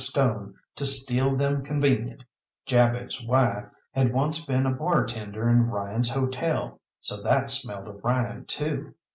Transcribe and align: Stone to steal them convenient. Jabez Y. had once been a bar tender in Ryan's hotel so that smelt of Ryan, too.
Stone 0.03 0.55
to 0.77 0.83
steal 0.83 1.35
them 1.37 1.63
convenient. 1.63 2.23
Jabez 2.65 3.21
Y. 3.23 3.63
had 3.91 4.11
once 4.11 4.43
been 4.43 4.65
a 4.65 4.71
bar 4.71 5.05
tender 5.05 5.47
in 5.47 5.67
Ryan's 5.67 6.09
hotel 6.09 6.81
so 6.99 7.21
that 7.21 7.51
smelt 7.51 7.87
of 7.87 8.03
Ryan, 8.03 8.45
too. 8.45 8.95